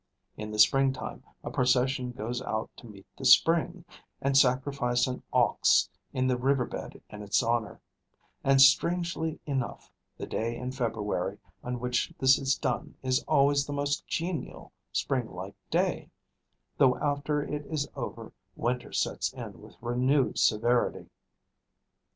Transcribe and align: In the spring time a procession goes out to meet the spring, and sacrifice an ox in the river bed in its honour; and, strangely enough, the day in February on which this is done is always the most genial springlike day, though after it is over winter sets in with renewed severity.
In 0.35 0.49
the 0.49 0.57
spring 0.57 0.93
time 0.93 1.21
a 1.43 1.51
procession 1.51 2.11
goes 2.11 2.41
out 2.41 2.71
to 2.77 2.87
meet 2.87 3.05
the 3.17 3.23
spring, 3.23 3.85
and 4.19 4.35
sacrifice 4.35 5.05
an 5.05 5.21
ox 5.31 5.91
in 6.11 6.25
the 6.25 6.37
river 6.39 6.65
bed 6.65 7.03
in 7.11 7.21
its 7.21 7.43
honour; 7.43 7.79
and, 8.43 8.59
strangely 8.59 9.39
enough, 9.45 9.91
the 10.17 10.25
day 10.25 10.57
in 10.57 10.71
February 10.71 11.37
on 11.63 11.79
which 11.79 12.15
this 12.17 12.39
is 12.39 12.55
done 12.57 12.95
is 13.03 13.23
always 13.27 13.67
the 13.67 13.73
most 13.73 14.07
genial 14.07 14.71
springlike 14.91 15.55
day, 15.69 16.09
though 16.79 16.97
after 16.97 17.43
it 17.43 17.63
is 17.67 17.87
over 17.95 18.33
winter 18.55 18.91
sets 18.91 19.31
in 19.33 19.61
with 19.61 19.75
renewed 19.83 20.39
severity. 20.39 21.11